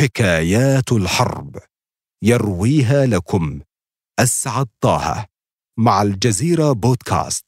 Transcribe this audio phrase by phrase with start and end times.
[0.00, 1.56] حكايات الحرب
[2.24, 3.60] يرويها لكم.
[4.18, 5.26] أسعد طه
[5.78, 7.44] مع الجزيرة بودكاست.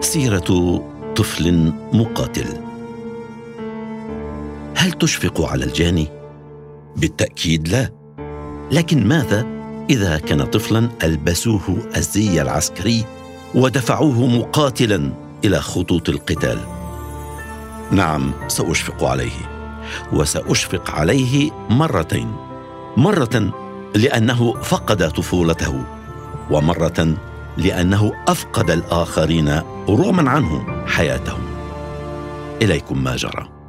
[0.00, 0.78] سيرة
[1.16, 2.69] طفل مقاتل.
[4.80, 6.08] هل تشفق على الجاني
[6.96, 7.90] بالتأكيد لا.
[8.72, 9.46] لكن ماذا
[9.90, 13.04] إذا كان طفلا ألبسوه الزي العسكري
[13.54, 15.12] ودفعوه مقاتلا
[15.44, 16.58] إلى خطوط القتال؟
[17.90, 19.50] نعم سأشفق عليه.
[20.12, 22.36] وسأشفق عليه مرتين.
[22.96, 23.52] مرة
[23.94, 25.84] لأنه فقد طفولته
[26.50, 27.14] ومرة
[27.56, 31.42] لأنه أفقد الآخرين رغما عنه حياتهم.
[32.62, 33.59] إليكم ما جرى.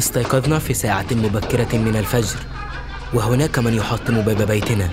[0.00, 2.36] استيقظنا في ساعة مبكرة من الفجر
[3.14, 4.88] وهناك من يحطم باب بيتنا.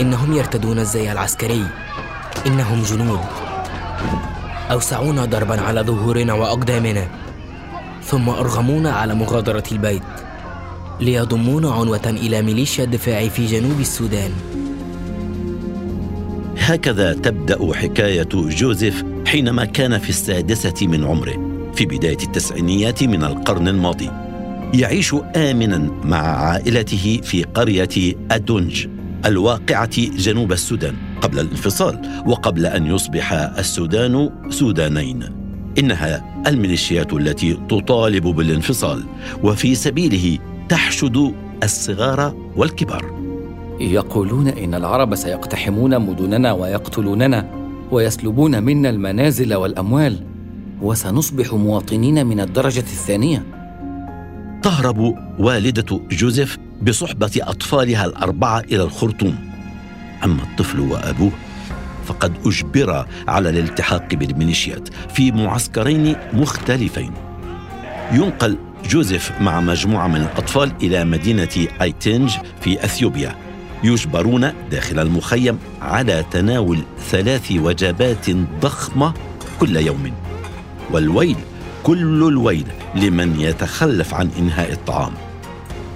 [0.00, 1.66] إنهم يرتدون الزي العسكري.
[2.46, 3.20] إنهم جنود.
[4.70, 7.08] أوسعونا ضربا على ظهورنا وأقدامنا
[8.04, 10.02] ثم أرغمونا على مغادرة البيت
[11.00, 14.32] ليضمون عنوة إلى ميليشيا الدفاع في جنوب السودان.
[16.58, 21.43] هكذا تبدأ حكاية جوزيف حينما كان في السادسة من عمره.
[21.74, 24.10] في بداية التسعينيات من القرن الماضي.
[24.74, 28.86] يعيش امنا مع عائلته في قرية أدونج
[29.26, 35.24] الواقعة جنوب السودان قبل الانفصال وقبل أن يصبح السودان سودانين.
[35.78, 39.04] إنها الميليشيات التي تطالب بالانفصال
[39.42, 40.38] وفي سبيله
[40.68, 43.14] تحشد الصغار والكبار.
[43.80, 47.50] يقولون إن العرب سيقتحمون مدننا ويقتلوننا
[47.90, 50.33] ويسلبون منا المنازل والأموال.
[50.84, 53.46] وسنصبح مواطنين من الدرجة الثانية.
[54.62, 59.38] تهرب والدة جوزيف بصحبة أطفالها الأربعة إلى الخرطوم.
[60.24, 61.32] أما الطفل وأبوه
[62.06, 67.12] فقد أجبر على الالتحاق بالميليشيات في معسكرين مختلفين.
[68.12, 68.58] ينقل
[68.90, 72.30] جوزيف مع مجموعة من الأطفال إلى مدينة أيتنج
[72.60, 73.36] في أثيوبيا.
[73.84, 76.78] يجبرون داخل المخيم على تناول
[77.10, 78.30] ثلاث وجبات
[78.60, 79.14] ضخمة
[79.60, 80.23] كل يوم.
[80.92, 81.36] والويل
[81.82, 85.12] كل الويل لمن يتخلف عن إنهاء الطعام.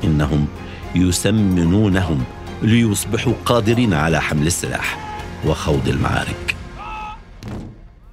[0.05, 0.47] إنهم
[0.95, 2.25] يسمنونهم
[2.63, 6.57] ليصبحوا قادرين على حمل السلاح وخوض المعارك.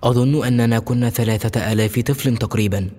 [0.03, 2.89] أظن أننا كنا ثلاثة آلاف طفل تقريبا.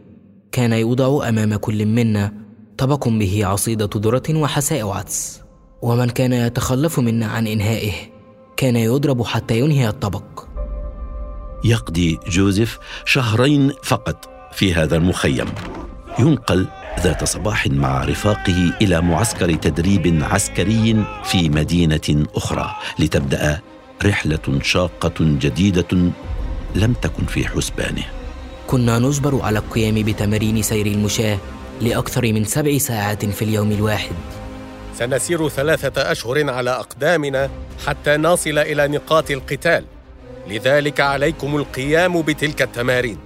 [0.52, 2.32] كان يوضع أمام كل منا
[2.78, 5.40] طبق به عصيدة ذرة وحساء عدس.
[5.82, 7.92] ومن كان يتخلف منا عن إنهائه
[8.56, 10.55] كان يضرب حتى ينهي الطبق.
[11.64, 15.46] يقضي جوزيف شهرين فقط في هذا المخيم.
[16.18, 16.66] ينقل
[17.00, 23.60] ذات صباح مع رفاقه إلى معسكر تدريب عسكري في مدينة أخرى لتبدأ
[24.04, 26.12] رحلة شاقة جديدة
[26.74, 28.04] لم تكن في حسبانه.
[28.66, 31.38] كنا نجبر على القيام بتمارين سير المشاة
[31.80, 34.14] لأكثر من سبع ساعات في اليوم الواحد.
[34.98, 37.50] سنسير ثلاثة أشهر على أقدامنا
[37.86, 39.84] حتى نصل إلى نقاط القتال.
[40.50, 43.18] لذلك عليكم القيام بتلك التمارين.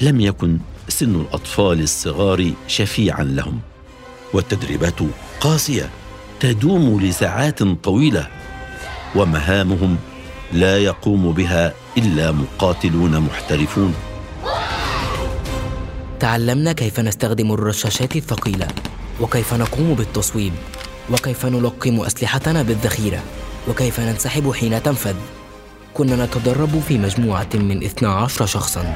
[0.00, 0.58] لم يكن
[0.88, 3.60] سن الأطفال الصغار شفيعا لهم
[4.32, 5.00] والتدريبات
[5.40, 5.90] قاسية
[6.40, 8.28] تدوم لساعات طويلة
[9.16, 9.96] ومهامهم
[10.52, 13.94] لا يقوم بها إلا مقاتلون محترفون.
[16.20, 18.68] تعلمنا كيف نستخدم الرشاشات الثقيلة
[19.20, 20.52] وكيف نقوم بالتصويب
[21.10, 23.22] وكيف نلقم أسلحتنا بالذخيرة
[23.68, 25.14] وكيف ننسحب حين تنفذ.
[25.98, 28.94] كنا نتدرب في مجموعة من 12 شخصاً.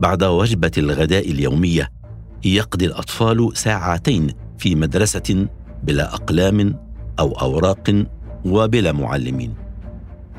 [0.00, 1.90] بعد وجبة الغداء اليومية
[2.44, 5.46] يقضي الأطفال ساعتين في مدرسة
[5.82, 6.74] بلا أقلام
[7.18, 8.04] أو أوراق
[8.44, 9.54] وبلا معلمين.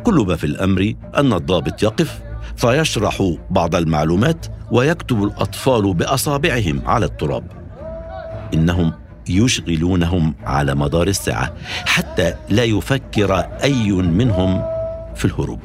[0.03, 2.21] كل ما في الأمر أن الضابط يقف
[2.55, 7.43] فيشرح بعض المعلومات ويكتب الأطفال بأصابعهم على التراب.
[8.53, 8.93] إنهم
[9.29, 11.53] يشغلونهم على مدار الساعة
[11.85, 14.61] حتى لا يفكر أي منهم
[15.15, 15.59] في الهروب.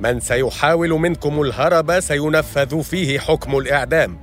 [0.00, 4.18] من سيحاول منكم الهرب سينفذ فيه حكم الإعدام.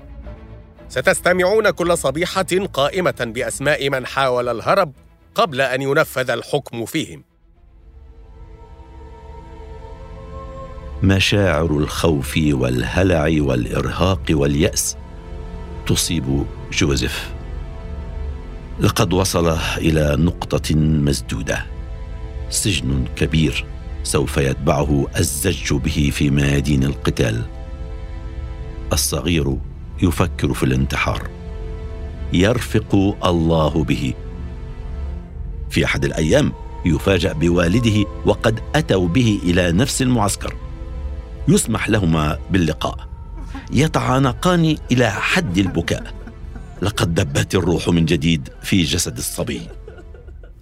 [0.89, 4.91] ستستمعون كل صبيحة قائمة بأسماء من حاول الهرب
[5.35, 7.23] قبل أن ينفذ الحكم فيهم.
[11.03, 14.97] مشاعر الخوف والهلع والإرهاق واليأس
[15.87, 17.38] تصيب جوزيف.
[18.81, 21.65] لقد وصل إلى نقطة مسدودة.
[22.49, 23.65] سجن كبير
[24.03, 27.41] سوف يتبعه الزج به في ميادين القتال.
[28.93, 29.57] الصغير
[30.01, 31.29] يفكر في الانتحار.
[32.33, 34.13] يرفق الله به.
[35.69, 36.53] في أحد الأيام
[36.85, 40.55] يفاجأ بوالده وقد أتوا به إلى نفس المعسكر.
[41.47, 43.07] يسمح لهما باللقاء.
[43.71, 46.18] يتعانقان إلى حد البكاء.
[46.81, 49.61] لقد دبت الروح من جديد في جسد الصبي.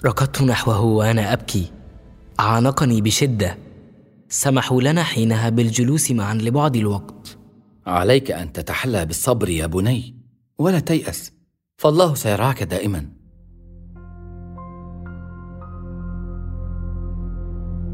[0.06, 1.72] ركضت نحوه وأنا أبكي.
[2.40, 3.58] عانقني بشدة.
[4.30, 7.38] سمحوا لنا حينها بالجلوس معا لبعض الوقت.
[7.88, 10.16] عليك أن تتحلى بالصبر يا بني
[10.60, 11.32] ولا تيأس.
[11.78, 13.10] فالله سيرعاك دائما.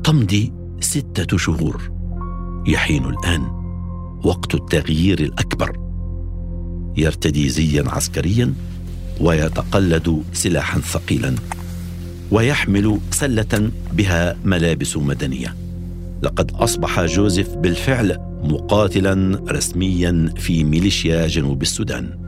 [0.03, 1.91] تمضي ستة شهور.
[2.67, 3.41] يحين الآن
[4.25, 5.82] وقت التغيير الأكبر.
[6.97, 8.53] يرتدي زيا عسكريا
[9.21, 11.35] ويتقلد سلاحا ثقيلا
[12.31, 15.55] ويحمل سلة بها ملابس مدنية.
[16.21, 22.19] لقد أصبح جوزيف بالفعل مقاتلا رسميا في ميليشيا جنوب السودان.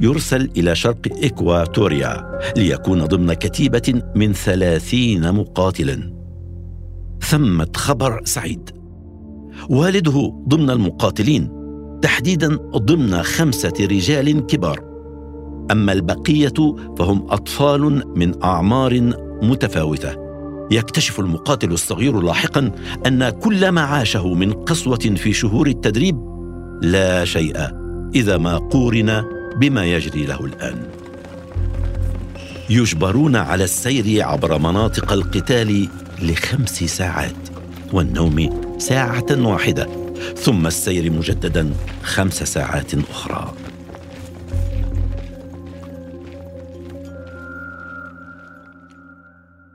[0.00, 6.12] يرسل إلى شرق إكواتوريا ليكون ضمن كتيبة من ثلاثين مقاتلا.
[7.20, 8.70] ثمة خبر سعيد.
[9.68, 11.57] والده ضمن المقاتلين
[12.02, 14.84] تحديدا ضمن خمسة رجال كبار.
[15.70, 19.12] أما البقية فهم أطفال من أعمار
[19.42, 20.16] متفاوتة.
[20.70, 22.70] يكتشف المقاتل الصغير لاحقا
[23.06, 26.18] أن كل ما عاشه من قسوة في شهور التدريب
[26.82, 27.56] لا شيء
[28.14, 29.24] إذا ما قورن
[29.56, 30.76] بما يجري له الآن.
[32.70, 35.88] يجبرون على السير عبر مناطق القتال
[36.22, 37.48] لخمس ساعات
[37.92, 39.97] والنوم ساعة واحدة.
[40.36, 43.54] ثم السير مجددا خمس ساعات أخرى.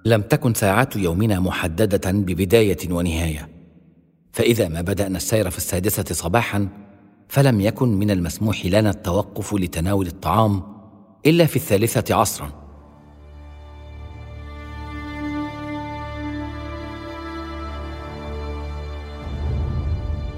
[0.06, 3.50] لم تكن ساعات يومنا محددة ببداية ونهاية.
[4.32, 6.68] فإذا ما بدأنا السير في السادسة صباحا
[7.30, 10.64] فلم يكن من المسموح لنا التوقف لتناول الطعام
[11.26, 12.63] إلا في الثالثة عصرا.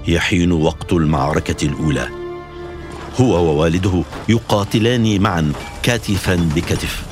[0.08, 2.08] يحين وقت المعركة الأولى.
[3.20, 7.06] هو ووالده يقاتلان معا كتفا بكتف.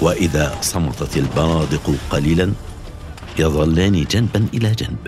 [0.00, 2.52] وإذا صمتت البنادق قليلا
[3.38, 4.98] يظلان جنبا إلى جنب.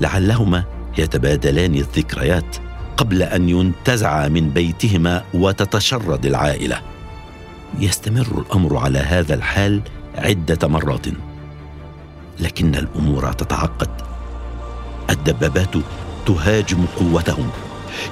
[0.00, 0.64] لعلهما
[0.98, 2.56] يتبادلان الذكريات
[2.96, 6.80] قبل أن ينتزع من بيتهما وتتشرد العائلة.
[7.80, 9.82] يستمر الأمر على هذا الحال
[10.14, 11.06] عدة مرات.
[12.40, 13.90] لكن الأمور تتعقد.
[15.10, 15.76] الدبابات
[16.26, 17.50] تهاجم قوتهم.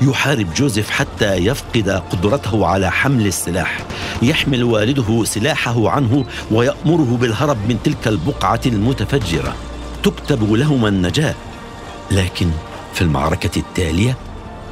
[0.03, 3.79] يحارب جوزيف حتى يفقد قدرته على حمل السلاح.
[4.23, 9.55] يحمل والده سلاحه عنه ويأمره بالهرب من تلك البقعة المتفجرة.
[10.03, 11.35] تكتب لهما النجاة.
[12.11, 12.50] لكن
[12.94, 14.17] في المعركة التالية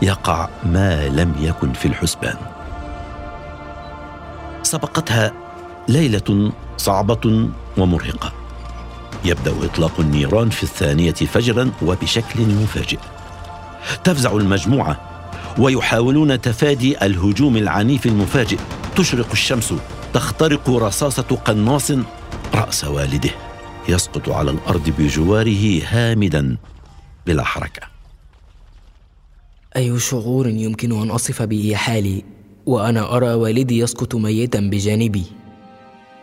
[0.02, 2.36] يقع ما لم يكن في الحسبان.
[4.62, 5.32] سبقتها
[5.88, 7.48] ليلة صعبة
[7.78, 8.32] ومرهقة.
[9.24, 12.98] يبدأ إطلاق النيران في الثانية فجرا وبشكل مفاجئ.
[14.04, 15.00] تفزع المجموعة
[15.58, 18.58] ويحاولون تفادي الهجوم العنيف المفاجئ.
[18.96, 19.74] تشرق الشمس
[20.14, 21.92] تخترق رصاصة قناص
[22.54, 23.30] رأس والده.
[23.88, 26.56] يسقط على الأرض بجواره هامدا
[27.26, 27.82] بلا حركة.
[29.76, 32.24] أي شعور يمكن أن أصف به حالي؟
[32.66, 35.24] وأنا أرى والدي يسقط ميتا بجانبي.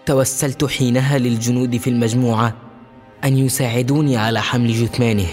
[0.05, 2.55] توسلت حينها للجنود في المجموعة
[3.23, 5.27] أن يساعدوني على حمل جثمانه.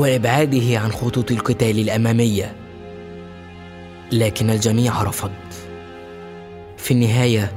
[0.00, 2.56] وابعاده عن خطوط القتال الأمامية.
[4.12, 5.30] لكن الجميع رفض.
[6.76, 7.52] في النهاية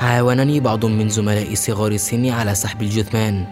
[0.00, 3.46] عاونني بعض من زملائي صغار السن على سحب الجثمان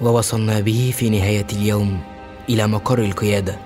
[0.00, 2.00] ووصلنا به في نهاية اليوم
[2.48, 3.58] إلى مقر القيادة.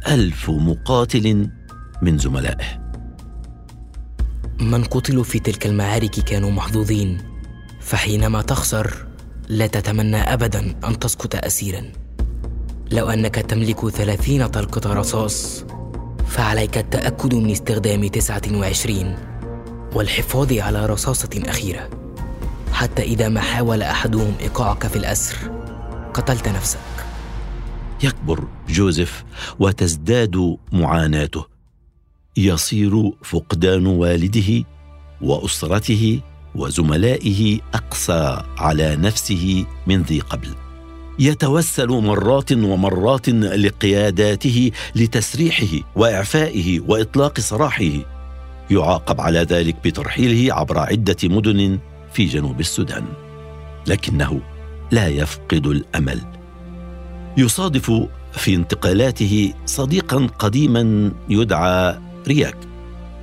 [0.07, 1.49] ألف مقاتل
[2.01, 2.93] من زملائه.
[4.61, 7.17] من قتلوا في تلك المعارك كانوا محظوظين
[7.79, 9.08] فحينما تخسر
[9.49, 11.81] لا تتمنى أبدا أن تسقط أسيرا.
[12.91, 15.65] لو أنك تملك ثلاثين طلقة رصاص
[16.27, 19.17] فعليك التأكد من استخدام تسعة وعشرين
[19.93, 21.89] والحفاظ على رصاصة أخيرة.
[22.71, 25.35] حتى إذا ما حاول أحدهم إيقاعك في الأسر
[26.13, 26.79] قتلت نفسك.
[28.03, 29.23] يكبر جوزيف
[29.59, 31.45] وتزداد معاناته.
[32.37, 34.63] يصير فقدان والده
[35.21, 36.21] وأسرته
[36.55, 40.49] وزملائه اقسى على نفسه من ذي قبل.
[41.19, 47.91] يتوسل مرات ومرات لقياداته لتسريحه وإعفائه وإطلاق سراحه.
[48.71, 51.79] يعاقب على ذلك بترحيله عبر عدة مدن
[52.13, 53.05] في جنوب السودان.
[53.87, 54.41] لكنه
[54.91, 56.21] لا يفقد الأمل.
[57.37, 57.91] يصادف
[58.31, 62.57] في انتقالاته صديقا قديما يدعى رياك.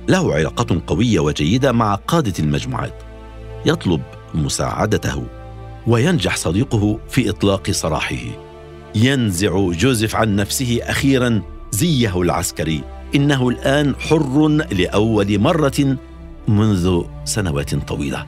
[0.09, 3.06] له علاقة قوية وجيدة مع قادة المجموعات.
[3.65, 4.01] يطلب
[4.33, 5.23] مساعدته
[5.87, 8.15] وينجح صديقه في إطلاق سراحه.
[8.95, 12.83] ينزع جوزيف عن نفسه أخيرا زيه العسكري.
[13.15, 15.97] إنه الآن حر لأول مرة
[16.47, 18.25] منذ سنوات طويلة.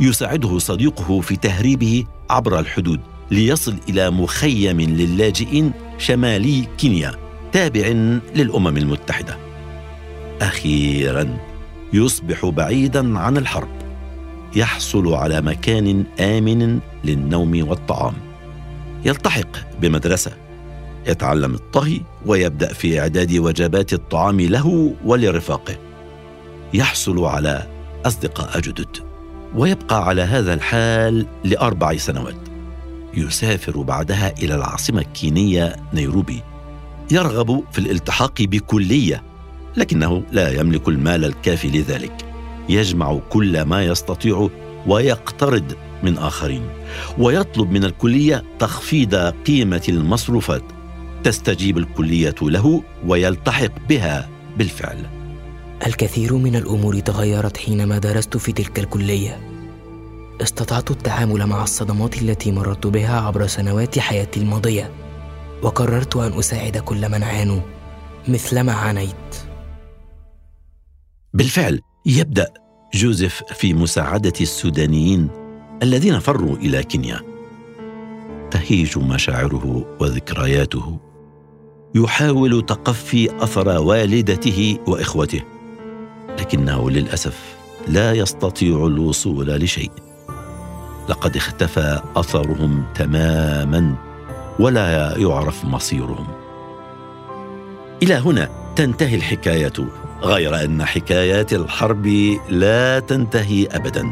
[0.00, 7.12] يساعده صديقه في تهريبه عبر الحدود ليصل إلى مخيم للاجئين شمالي كينيا
[7.52, 7.86] تابع
[8.34, 9.36] للأمم المتحدة.
[10.40, 11.38] أخيرا
[11.92, 13.81] يصبح بعيدا عن الحرب.
[14.56, 18.14] يحصل على مكان آمن للنوم والطعام.
[19.04, 20.32] يلتحق بمدرسة.
[21.06, 25.76] يتعلم الطهي ويبدأ في إعداد وجبات الطعام له ولرفاقه.
[26.74, 27.66] يحصل على
[28.06, 28.96] أصدقاء جدد.
[29.54, 32.36] ويبقى على هذا الحال لأربع سنوات.
[33.14, 36.42] يسافر بعدها إلى العاصمة الكينية نيروبي.
[37.10, 39.22] يرغب في الالتحاق بكلية
[39.76, 42.31] لكنه لا يملك المال الكافي لذلك.
[42.68, 44.48] يجمع كل ما يستطيع
[44.86, 46.62] ويقترض من آخرين
[47.18, 50.62] ويطلب من الكلية تخفيض قيمة المصروفات.
[51.24, 54.28] تستجيب الكلية له ويلتحق بها
[54.58, 55.06] بالفعل.
[55.86, 59.40] الكثير من الأمور تغيرت حينما درست في تلك الكلية.
[60.42, 64.90] استطعت التعامل مع الصدمات التي مررت بها عبر سنوات حياتي الماضية.
[65.62, 67.60] وقررت أن أساعد كل من عانوا
[68.28, 69.36] مثلما عانيت.
[71.34, 72.52] بالفعل يبدأ
[72.94, 75.28] جوزيف في مساعدة السودانيين
[75.82, 77.20] الذين فروا إلى كينيا.
[78.50, 80.98] تهيج مشاعره وذكرياته.
[81.94, 85.42] يحاول تقفي أثر والدته وإخوته.
[86.40, 87.56] لكنه للأسف
[87.88, 89.90] لا يستطيع الوصول لشيء.
[91.08, 93.94] لقد اختفى أثرهم تماما
[94.58, 96.26] ولا يعرف مصيرهم.
[98.02, 99.72] إلى هنا تنتهي الحكاية.
[100.22, 102.06] غير أن حكايات الحرب
[102.48, 104.10] لا تنتهي ابدا.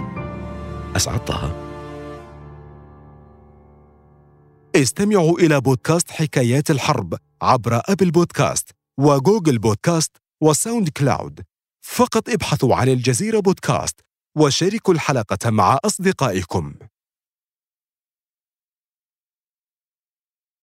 [0.97, 1.57] أسعد طه.
[4.76, 11.40] استمعوا إلى بودكاست حكايات الحرب عبر Apple Podcast و Google Podcast و SoundCloud.
[11.87, 14.00] فقط ابحثوا عن الجزيرة بودكاست
[14.38, 16.75] وشاركوا الحلقة مع أصدقائكم.